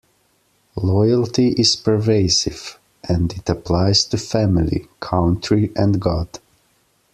[0.81, 6.39] Loyalty is pervasive, and it applies to family, country and God.